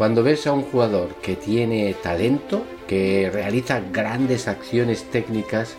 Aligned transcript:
Cuando 0.00 0.22
ves 0.22 0.46
a 0.46 0.54
un 0.54 0.62
jugador 0.62 1.16
que 1.16 1.36
tiene 1.36 1.92
talento, 1.92 2.64
que 2.88 3.28
realiza 3.30 3.82
grandes 3.92 4.48
acciones 4.48 5.04
técnicas, 5.10 5.76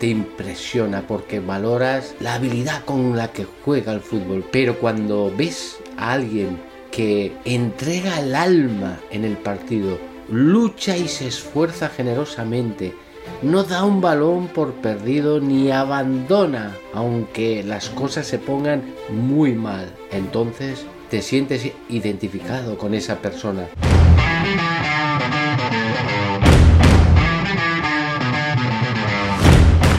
te 0.00 0.08
impresiona 0.08 1.02
porque 1.06 1.38
valoras 1.38 2.16
la 2.18 2.34
habilidad 2.34 2.84
con 2.84 3.16
la 3.16 3.30
que 3.30 3.46
juega 3.64 3.92
el 3.92 4.00
fútbol. 4.00 4.44
Pero 4.50 4.80
cuando 4.80 5.32
ves 5.36 5.78
a 5.96 6.14
alguien 6.14 6.60
que 6.90 7.32
entrega 7.44 8.18
el 8.18 8.34
alma 8.34 8.98
en 9.12 9.24
el 9.24 9.36
partido, 9.36 10.00
lucha 10.28 10.96
y 10.96 11.06
se 11.06 11.28
esfuerza 11.28 11.88
generosamente, 11.88 12.92
no 13.42 13.64
da 13.64 13.84
un 13.84 14.00
balón 14.00 14.48
por 14.48 14.72
perdido 14.74 15.40
ni 15.40 15.70
abandona, 15.70 16.76
aunque 16.94 17.62
las 17.62 17.90
cosas 17.90 18.26
se 18.26 18.38
pongan 18.38 18.82
muy 19.10 19.52
mal. 19.52 19.92
Entonces 20.10 20.86
te 21.10 21.22
sientes 21.22 21.70
identificado 21.88 22.78
con 22.78 22.94
esa 22.94 23.16
persona. 23.16 23.66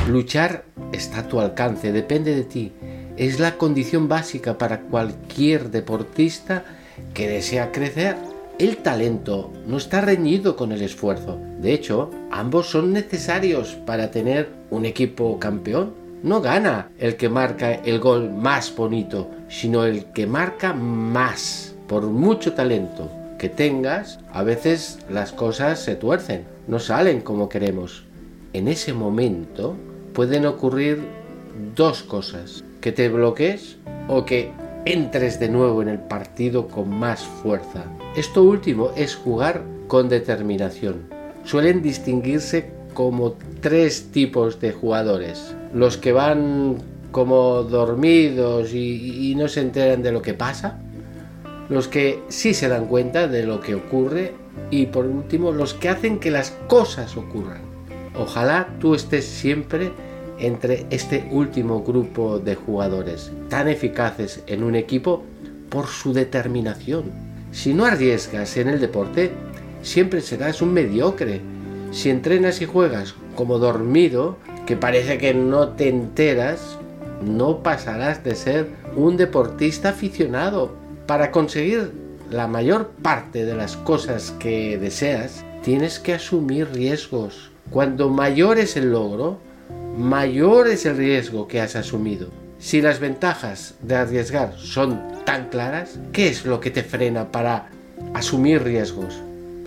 Luchar 0.08 0.66
está 0.92 1.20
a 1.20 1.28
tu 1.28 1.40
alcance, 1.40 1.92
depende 1.92 2.34
de 2.34 2.44
ti. 2.44 2.74
Es 3.18 3.40
la 3.40 3.58
condición 3.58 4.08
básica 4.08 4.58
para 4.58 4.82
cualquier 4.82 5.70
deportista 5.70 6.64
que 7.14 7.28
desea 7.28 7.72
crecer. 7.72 8.16
El 8.60 8.78
talento 8.78 9.54
no 9.68 9.78
está 9.78 10.02
reñido 10.02 10.56
con 10.56 10.72
el 10.72 10.82
esfuerzo. 10.82 11.38
De 11.62 11.74
hecho, 11.74 12.10
ambos 12.32 12.72
son 12.72 12.92
necesarios 12.92 13.76
para 13.86 14.10
tener 14.10 14.50
un 14.72 14.86
equipo 14.86 15.38
campeón. 15.38 15.94
No 16.24 16.42
gana 16.42 16.90
el 16.98 17.18
que 17.18 17.30
marca 17.30 17.76
el 17.76 18.00
gol 18.00 18.32
más 18.32 18.76
bonito, 18.76 19.30
sino 19.48 19.84
el 19.86 20.06
que 20.06 20.26
marca 20.26 20.74
más. 20.74 21.76
Por 21.88 22.08
mucho 22.08 22.54
talento 22.54 23.12
que 23.38 23.48
tengas, 23.48 24.20
a 24.34 24.42
veces 24.42 24.98
las 25.08 25.34
cosas 25.34 25.80
se 25.80 25.96
tuercen, 25.96 26.46
no 26.68 26.80
salen 26.80 27.22
como 27.22 27.50
queremos. 27.50 28.06
En 28.54 28.68
ese 28.68 28.92
momento 28.92 29.76
pueden 30.14 30.48
ocurrir 30.48 31.04
dos 31.76 32.02
cosas, 32.02 32.64
que 32.82 32.92
te 32.92 33.08
bloquees 33.08 33.78
o 34.08 34.26
que 34.26 34.52
entres 34.86 35.40
de 35.40 35.50
nuevo 35.50 35.84
en 35.84 35.90
el 35.90 36.00
partido 36.00 36.68
con 36.68 36.90
más 36.90 37.22
fuerza. 37.24 37.86
Esto 38.18 38.42
último 38.42 38.94
es 38.96 39.16
jugar 39.16 39.64
con 39.88 40.10
determinación. 40.10 41.04
Suelen 41.44 41.84
distinguirse 41.84 42.72
como 42.96 43.36
tres 43.62 44.12
tipos 44.12 44.60
de 44.60 44.72
jugadores. 44.72 45.54
Los 45.72 45.98
que 45.98 46.14
van 46.14 46.78
como 47.12 47.62
dormidos 47.62 48.74
y, 48.74 49.36
no 49.38 49.48
se 49.48 49.62
enteran 49.62 50.02
de 50.02 50.12
lo 50.12 50.24
que 50.24 50.34
pasa. 50.34 50.80
Los 51.70 51.88
que 51.88 52.24
sí 52.30 52.56
se 52.56 52.70
dan 52.70 52.88
cuenta 52.88 53.28
de 53.28 53.46
lo 53.46 53.62
que 53.62 53.76
ocurre. 53.76 54.34
Y 54.72 54.88
por 54.88 55.06
último, 55.06 55.52
los 55.52 55.76
que 55.76 55.90
hacen 55.90 56.18
que 56.18 56.32
las 56.32 56.50
cosas 56.68 57.16
ocurran. 57.18 57.62
Ojalá 58.16 58.68
tú 58.80 58.96
estés 58.96 59.26
siempre 59.26 59.92
entre 60.40 60.88
este 60.90 61.30
último 61.30 61.84
grupo 61.84 62.40
de 62.40 62.56
jugadores, 62.56 63.32
tan 63.48 63.68
eficaces 63.68 64.42
en 64.48 64.64
un 64.64 64.74
equipo 64.74 65.24
por 65.70 65.86
su 65.86 66.14
determinación. 66.14 67.27
Si 67.52 67.74
no 67.74 67.86
arriesgas 67.86 68.58
en 68.58 68.68
el 68.68 68.80
deporte, 68.80 69.32
siempre 69.82 70.22
serás 70.22 70.62
un 70.62 70.74
mediocre. 70.74 71.42
Si 71.92 72.10
entrenas 72.10 72.62
y 72.62 72.66
juegas 72.66 73.16
como 73.36 73.60
dormido, 73.60 74.38
que 74.66 74.76
parece 74.76 75.18
que 75.18 75.34
no 75.34 75.70
te 75.70 75.88
enteras, 75.88 76.78
no 77.26 77.64
pasarás 77.64 78.24
de 78.24 78.36
ser 78.36 78.68
un 78.96 79.18
deportista 79.18 79.90
aficionado. 79.90 80.76
Para 81.06 81.32
conseguir 81.32 81.92
la 82.30 82.48
mayor 82.48 82.90
parte 83.02 83.46
de 83.46 83.56
las 83.56 83.78
cosas 83.78 84.32
que 84.40 84.78
deseas, 84.78 85.46
tienes 85.64 86.00
que 86.00 86.14
asumir 86.14 86.68
riesgos. 86.74 87.52
Cuando 87.70 88.10
mayor 88.10 88.60
es 88.60 88.76
el 88.76 88.92
logro, 88.92 89.40
mayor 89.98 90.68
es 90.68 90.86
el 90.86 90.98
riesgo 90.98 91.48
que 91.48 91.62
has 91.62 91.76
asumido. 91.76 92.28
Si 92.60 92.82
las 92.82 93.00
ventajas 93.00 93.76
de 93.82 93.96
arriesgar 93.96 94.54
son 94.58 95.17
tan 95.28 95.50
claras, 95.50 96.00
¿qué 96.14 96.30
es 96.30 96.46
lo 96.46 96.62
que 96.62 96.72
te 96.72 96.84
frena 96.84 97.34
para 97.34 97.68
asumir 98.14 98.64
riesgos? 98.64 99.14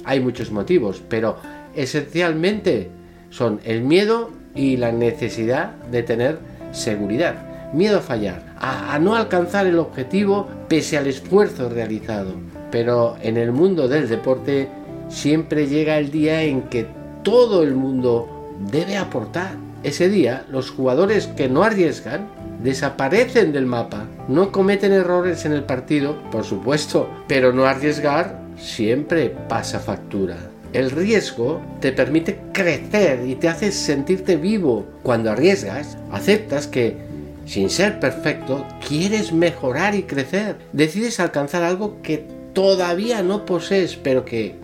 Hay 0.07 0.19
muchos 0.19 0.51
motivos, 0.51 1.03
pero 1.07 1.37
esencialmente 1.77 2.89
son 3.29 3.61
el 3.65 3.83
miedo 3.83 4.31
y 4.55 4.79
la 4.79 4.91
necesidad 4.91 5.73
de 5.93 6.03
tener 6.03 6.39
seguridad. 6.73 7.75
Miedo 7.75 7.99
a 7.99 8.01
fallar, 8.01 8.55
a, 8.59 8.99
no 9.01 9.15
alcanzar 9.15 9.67
el 9.67 9.79
objetivo 9.79 10.49
pese 10.67 10.97
al 10.97 11.09
esfuerzo 11.09 11.69
realizado. 11.69 12.33
Pero 12.71 13.19
en 13.21 13.37
el 13.37 13.53
mundo 13.53 13.87
del 13.87 14.09
deporte 14.09 14.67
siempre 15.11 15.67
llega 15.67 15.99
el 15.99 16.11
día 16.11 16.41
en 16.43 16.63
que 16.71 16.87
todo 17.23 17.63
el 17.63 17.75
mundo 17.75 18.57
debe 18.73 18.97
aportar 18.97 19.57
ese 19.83 20.09
día, 20.09 20.47
los 20.51 20.71
jugadores 20.71 21.27
que 21.27 21.51
no 21.51 21.65
arriesgan 21.65 22.29
desaparecen 22.63 23.53
del 23.53 23.67
mapa. 23.67 24.07
No 24.29 24.53
cometen 24.53 24.93
errores 24.93 25.45
en 25.45 25.53
el 25.53 25.65
partido, 25.65 26.23
por 26.31 26.45
supuesto, 26.45 27.09
pero 27.27 27.53
no 27.53 27.65
arriesgar 27.65 28.41
siempre 28.57 29.31
pasa 29.49 29.79
factura. 29.79 30.37
El 30.73 30.91
riesgo 30.91 31.61
te 31.81 31.91
permite 31.91 32.39
crecer 32.53 33.27
y 33.27 33.35
te 33.35 33.49
hace 33.49 33.73
sentirte 33.73 34.37
vivo. 34.37 34.87
Cuando 35.03 35.31
arriesgas, 35.31 35.99
aceptas 36.13 36.69
que, 36.69 36.97
sin 37.45 37.71
ser 37.71 37.99
perfecto, 37.99 38.65
quieres 38.87 39.33
mejorar 39.33 39.97
y 39.97 40.05
crecer. 40.05 40.57
Decides 40.73 41.19
alcanzar 41.19 41.65
algo 41.65 42.01
que 42.03 42.25
todavía 42.53 43.23
no 43.23 43.47
posees, 43.47 43.97
pero 43.97 44.25
que 44.25 44.55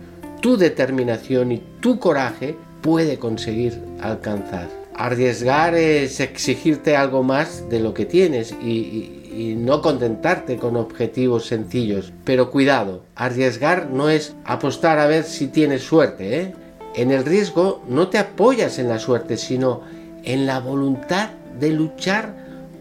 tu 0.41 0.55
determinación 0.55 1.51
y 1.51 1.61
tu 1.81 1.99
coraje 1.99 2.55
puede 2.81 3.17
conseguir 3.17 3.77
alcanzar. 4.01 4.86
Arriesgar 4.97 5.75
es 5.75 6.19
exigirte 6.19 6.95
algo 6.95 7.21
más 7.21 7.69
de 7.69 7.79
lo 7.79 7.93
que 7.93 8.05
tienes 8.05 8.51
y, 8.51 9.13
no 9.57 9.83
contentarte 9.83 10.57
con 10.57 10.75
objetivos 10.75 11.45
sencillos. 11.45 12.11
Pero 12.23 12.49
cuidado, 12.49 13.03
arriesgar 13.15 13.91
no 13.91 14.09
es 14.09 14.35
apostar 14.45 14.97
a 14.97 15.05
ver 15.05 15.25
si 15.25 15.47
tienes 15.47 15.83
suerte. 15.83 16.41
¿eh? 16.41 16.53
En 16.95 17.11
el 17.11 17.23
riesgo 17.23 17.83
no 17.87 18.07
te 18.07 18.17
apoyas 18.17 18.79
en 18.79 18.89
la 18.89 18.97
suerte, 18.97 19.37
sino 19.37 19.83
en 20.23 20.47
la 20.47 20.59
voluntad 20.59 21.29
de 21.59 21.69
luchar 21.69 22.33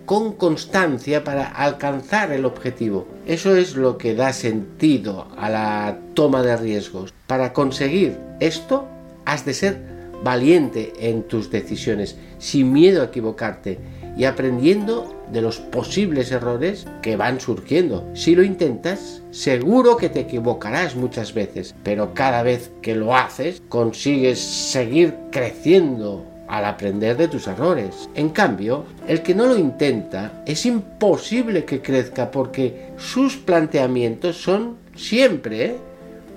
con 0.07 0.33
constancia 0.33 1.25
para 1.25 1.47
alcanzar 1.47 2.33
el 2.33 2.47
objetivo. 2.47 3.07
Eso 3.27 3.55
es 3.55 3.77
lo 3.77 3.99
que 3.99 4.15
da 4.15 4.33
sentido 4.33 5.27
a 5.37 5.51
la 5.51 5.99
toma 6.15 6.43
de 6.43 6.57
riesgos. 6.57 7.13
Para 7.27 7.53
conseguir 7.53 8.17
esto, 8.41 8.87
has 9.27 9.45
de 9.45 9.53
ser 9.53 9.96
valiente 10.23 10.93
en 10.99 11.23
tus 11.23 11.51
decisiones, 11.51 12.17
sin 12.39 12.73
miedo 12.73 13.03
a 13.03 13.07
equivocarte 13.07 13.79
y 14.17 14.25
aprendiendo 14.25 15.15
de 15.33 15.43
los 15.43 15.59
posibles 15.59 16.33
errores 16.33 16.87
que 17.03 17.17
van 17.17 17.41
surgiendo. 17.41 18.09
Si 18.15 18.35
lo 18.35 18.43
intentas, 18.43 19.23
seguro 19.31 19.97
que 19.97 20.09
te 20.09 20.21
equivocarás 20.21 20.97
muchas 20.97 21.35
veces, 21.35 21.75
pero 21.83 22.15
cada 22.15 22.43
vez 22.43 22.71
que 22.81 22.95
lo 22.95 23.15
haces, 23.15 23.63
consigues 23.69 24.39
seguir 24.39 25.15
creciendo 25.31 26.25
al 26.49 26.65
aprender 26.65 27.17
de 27.17 27.29
tus 27.29 27.47
errores. 27.49 28.09
En 28.15 28.31
cambio, 28.31 28.85
el 29.09 29.23
que 29.23 29.35
no 29.35 29.47
lo 29.47 29.59
intenta, 29.59 30.43
es 30.47 30.65
imposible 30.65 31.65
que 31.65 31.83
crezca 31.83 32.31
porque 32.31 32.93
sus 32.97 33.37
planteamientos 33.37 34.37
son 34.37 34.77
siempre 34.95 35.77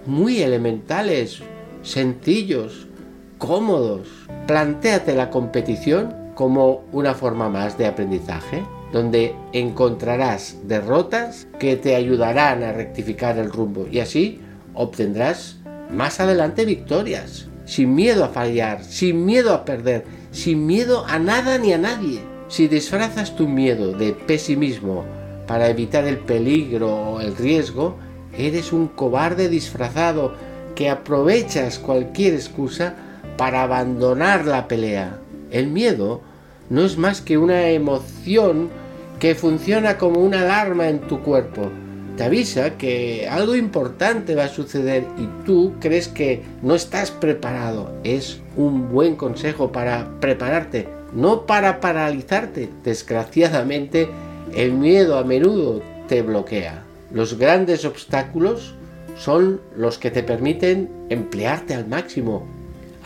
muy 0.06 0.42
elementales, 0.42 1.40
sencillos, 1.84 2.89
cómodos. 3.40 4.08
Plantéate 4.46 5.16
la 5.16 5.32
competición 5.32 6.14
como 6.36 6.84
una 6.92 7.16
forma 7.16 7.50
más 7.50 7.78
de 7.80 7.88
aprendizaje, 7.88 8.64
donde 8.94 9.34
encontrarás 9.54 10.58
derrotas 10.64 11.48
que 11.58 11.76
te 11.76 11.96
ayudarán 11.96 12.64
a 12.64 12.72
rectificar 12.72 13.38
el 13.40 13.52
rumbo 13.52 13.88
y 13.92 14.00
así 14.00 14.40
obtendrás 14.74 15.58
más 15.92 16.20
adelante 16.20 16.66
victorias, 16.66 17.48
sin 17.66 17.96
miedo 17.96 18.24
a 18.24 18.30
fallar, 18.30 18.84
sin 18.84 19.26
miedo 19.26 19.54
a 19.54 19.66
perder, 19.66 20.06
sin 20.32 20.66
miedo 20.66 21.06
a 21.08 21.18
nada 21.20 21.58
ni 21.58 21.74
a 21.74 21.78
nadie. 21.78 22.22
Si 22.48 22.68
disfrazas 22.68 23.36
tu 23.36 23.48
miedo 23.48 23.94
de 23.94 24.14
pesimismo 24.14 25.04
para 25.48 25.70
evitar 25.70 26.06
el 26.06 26.18
peligro 26.20 26.96
o 26.96 27.22
el 27.22 27.36
riesgo, 27.36 27.96
eres 28.38 28.74
un 28.74 28.88
cobarde 28.88 29.50
disfrazado 29.50 30.34
que 30.76 30.90
aprovechas 30.90 31.78
cualquier 31.78 32.34
excusa 32.34 32.96
para 33.40 33.64
abandonar 33.64 34.46
la 34.46 34.68
pelea. 34.68 35.18
El 35.50 35.68
miedo 35.68 36.20
no 36.70 36.84
es 36.84 36.98
más 36.98 37.22
que 37.22 37.38
una 37.38 37.70
emoción 37.70 38.68
que 39.18 39.34
funciona 39.34 39.98
como 39.98 40.20
una 40.20 40.42
alarma 40.42 40.90
en 40.90 41.00
tu 41.00 41.22
cuerpo. 41.22 41.70
Te 42.18 42.26
avisa 42.26 42.78
que 42.78 43.30
algo 43.32 43.56
importante 43.56 44.36
va 44.36 44.44
a 44.44 44.50
suceder 44.50 45.06
y 45.18 45.46
tú 45.46 45.76
crees 45.80 46.10
que 46.10 46.44
no 46.62 46.76
estás 46.76 47.12
preparado. 47.12 47.94
Es 48.04 48.42
un 48.58 48.92
buen 48.92 49.16
consejo 49.16 49.72
para 49.72 50.20
prepararte, 50.20 50.90
no 51.14 51.46
para 51.46 51.80
paralizarte. 51.80 52.68
Desgraciadamente, 52.84 54.10
el 54.54 54.74
miedo 54.74 55.18
a 55.18 55.24
menudo 55.24 55.82
te 56.10 56.24
bloquea. 56.24 56.84
Los 57.14 57.38
grandes 57.38 57.86
obstáculos 57.86 58.76
son 59.16 59.62
los 59.78 59.98
que 59.98 60.12
te 60.12 60.24
permiten 60.24 60.90
emplearte 61.10 61.74
al 61.74 61.88
máximo, 61.88 62.59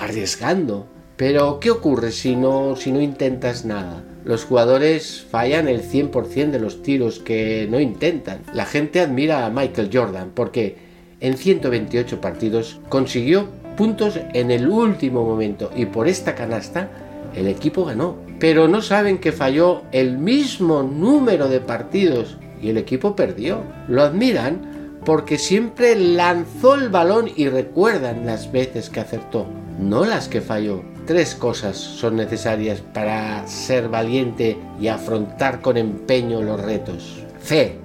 arriesgando. 0.04 0.88
Pero 1.18 1.60
¿qué 1.60 1.72
ocurre 1.72 2.12
si 2.12 2.36
no, 2.36 2.76
si 2.76 2.92
no 2.92 3.02
intentas 3.02 3.66
nada? 3.66 4.04
Los 4.26 4.46
jugadores 4.46 5.26
fallan 5.30 5.68
el 5.68 5.82
100% 5.82 6.52
de 6.52 6.60
los 6.60 6.82
tiros 6.82 7.20
que 7.20 7.68
no 7.70 7.80
intentan. 7.80 8.42
La 8.54 8.66
gente 8.66 9.00
admira 9.00 9.46
a 9.46 9.50
Michael 9.50 9.90
Jordan 9.92 10.32
porque 10.34 10.78
en 11.20 11.38
128 11.38 12.20
partidos 12.20 12.80
consiguió 12.90 13.48
puntos 13.78 14.20
en 14.34 14.52
el 14.52 14.68
último 14.68 15.24
momento 15.24 15.72
y 15.76 15.86
por 15.86 16.08
esta 16.08 16.36
canasta 16.36 16.90
el 17.36 17.48
equipo 17.48 17.86
ganó. 17.86 18.18
Pero 18.40 18.68
no 18.68 18.82
saben 18.82 19.18
que 19.18 19.32
falló 19.32 19.84
el 19.92 20.18
mismo 20.18 20.84
número 20.84 21.48
de 21.48 21.60
partidos 21.60 22.38
y 22.62 22.70
el 22.70 22.78
equipo 22.78 23.16
perdió. 23.16 23.62
Lo 23.88 24.04
admiran 24.04 24.83
porque 25.06 25.38
siempre 25.38 25.96
lanzó 25.96 26.76
el 26.76 26.90
balón 26.90 27.30
y 27.36 27.50
recuerdan 27.50 28.26
las 28.26 28.52
veces 28.52 28.90
que 28.90 29.00
acertó, 29.00 29.46
no 29.80 30.06
las 30.06 30.28
que 30.28 30.42
falló. 30.42 30.82
Tres 31.06 31.36
cosas 31.36 31.76
son 31.78 32.16
necesarias 32.16 32.82
para 32.94 33.46
ser 33.48 33.90
valiente 33.90 34.58
y 34.80 34.88
afrontar 34.88 35.62
con 35.62 35.78
empeño 35.78 36.42
los 36.42 36.62
retos. 36.62 37.22
Fe. 37.42 37.76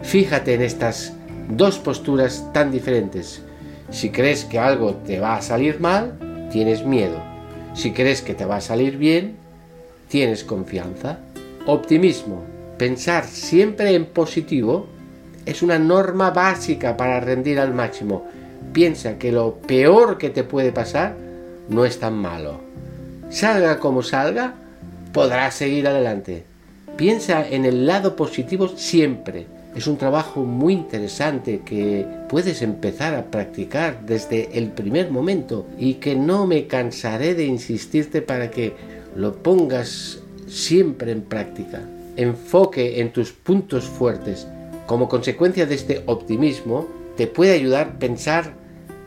Fíjate 0.00 0.54
en 0.54 0.62
estas 0.62 1.12
dos 1.50 1.78
posturas 1.78 2.50
tan 2.54 2.70
diferentes. 2.70 3.42
Si 3.90 4.10
crees 4.10 4.44
que 4.44 4.58
algo 4.58 4.94
te 4.94 5.20
va 5.20 5.36
a 5.36 5.42
salir 5.42 5.80
mal, 5.80 6.48
tienes 6.50 6.84
miedo. 6.84 7.20
Si 7.74 7.92
crees 7.92 8.22
que 8.22 8.34
te 8.34 8.46
va 8.46 8.56
a 8.56 8.60
salir 8.62 8.96
bien, 8.96 9.36
tienes 10.08 10.44
confianza. 10.44 11.18
Optimismo. 11.66 12.42
Pensar 12.78 13.24
siempre 13.26 13.94
en 13.94 14.06
positivo 14.06 14.86
es 15.46 15.62
una 15.62 15.78
norma 15.78 16.30
básica 16.30 16.96
para 16.96 17.20
rendir 17.20 17.60
al 17.60 17.72
máximo. 17.72 18.24
Piensa 18.72 19.16
que 19.16 19.32
lo 19.32 19.54
peor 19.54 20.18
que 20.18 20.30
te 20.30 20.44
puede 20.44 20.72
pasar 20.72 21.14
no 21.68 21.84
es 21.84 21.98
tan 21.98 22.18
malo. 22.18 22.60
Salga 23.30 23.78
como 23.78 24.02
salga, 24.02 24.54
podrás 25.12 25.54
seguir 25.54 25.86
adelante. 25.86 26.44
Piensa 26.96 27.46
en 27.48 27.64
el 27.64 27.86
lado 27.86 28.16
positivo 28.16 28.68
siempre. 28.68 29.46
Es 29.74 29.86
un 29.86 29.98
trabajo 29.98 30.42
muy 30.42 30.72
interesante 30.72 31.60
que 31.64 32.06
puedes 32.28 32.62
empezar 32.62 33.14
a 33.14 33.26
practicar 33.26 34.00
desde 34.06 34.58
el 34.58 34.70
primer 34.70 35.10
momento 35.10 35.66
y 35.78 35.94
que 35.94 36.16
no 36.16 36.46
me 36.46 36.66
cansaré 36.66 37.34
de 37.34 37.44
insistirte 37.44 38.22
para 38.22 38.50
que 38.50 38.74
lo 39.14 39.34
pongas 39.42 40.20
siempre 40.48 41.12
en 41.12 41.22
práctica. 41.22 41.82
Enfoque 42.16 43.00
en 43.00 43.12
tus 43.12 43.32
puntos 43.32 43.84
fuertes. 43.84 44.46
Como 44.86 45.08
consecuencia 45.08 45.66
de 45.66 45.74
este 45.74 46.02
optimismo, 46.06 46.86
te 47.16 47.26
puede 47.26 47.52
ayudar 47.52 47.86
a 47.86 47.98
pensar 47.98 48.54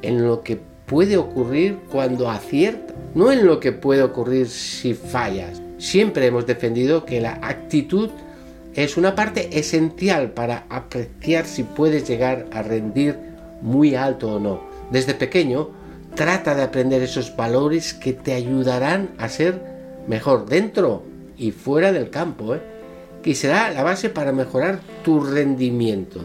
en 0.02 0.26
lo 0.26 0.42
que 0.44 0.60
puede 0.86 1.18
ocurrir 1.18 1.78
cuando 1.92 2.30
acierta, 2.30 2.94
no 3.16 3.32
en 3.32 3.46
lo 3.46 3.60
que 3.60 3.72
puede 3.72 4.04
ocurrir 4.04 4.50
si 4.50 4.94
fallas. 4.94 5.62
Siempre 5.78 6.26
hemos 6.26 6.46
defendido 6.46 7.06
que 7.06 7.22
la 7.22 7.40
actitud 7.42 8.10
es 8.76 8.98
una 8.98 9.16
parte 9.16 9.58
esencial 9.58 10.32
para 10.32 10.66
apreciar 10.70 11.46
si 11.46 11.64
puedes 11.64 12.08
llegar 12.08 12.48
a 12.52 12.62
rendir 12.62 13.18
muy 13.62 13.96
alto 13.96 14.36
o 14.36 14.40
no. 14.40 14.62
Desde 14.92 15.14
pequeño, 15.14 15.70
trata 16.16 16.56
de 16.56 16.64
aprender 16.64 17.02
esos 17.02 17.36
valores 17.36 17.94
que 17.94 18.14
te 18.14 18.34
ayudarán 18.34 19.12
a 19.18 19.30
ser 19.30 19.62
mejor 20.08 20.48
dentro 20.48 21.04
y 21.38 21.52
fuera 21.52 21.92
del 21.94 22.10
campo, 22.10 22.56
¿eh? 22.56 22.79
Que 23.22 23.36
será 23.36 23.72
la 23.72 23.84
base 23.84 24.10
para 24.10 24.32
mejorar 24.32 24.80
tu 25.04 25.20
rendimiento. 25.22 26.22